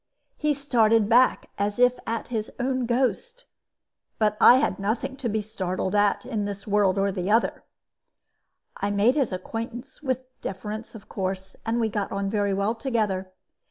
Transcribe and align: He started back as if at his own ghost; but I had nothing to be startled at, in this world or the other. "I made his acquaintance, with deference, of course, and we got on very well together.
He 0.35 0.55
started 0.55 1.07
back 1.07 1.51
as 1.59 1.77
if 1.77 1.99
at 2.07 2.29
his 2.29 2.49
own 2.59 2.87
ghost; 2.87 3.45
but 4.17 4.35
I 4.41 4.55
had 4.57 4.79
nothing 4.79 5.15
to 5.17 5.29
be 5.29 5.43
startled 5.43 5.93
at, 5.93 6.25
in 6.25 6.45
this 6.45 6.65
world 6.65 6.97
or 6.97 7.11
the 7.11 7.29
other. 7.29 7.63
"I 8.77 8.89
made 8.89 9.13
his 9.13 9.31
acquaintance, 9.31 10.01
with 10.01 10.23
deference, 10.41 10.95
of 10.95 11.07
course, 11.07 11.55
and 11.67 11.79
we 11.79 11.87
got 11.87 12.11
on 12.11 12.31
very 12.31 12.51
well 12.51 12.73
together. 12.73 13.31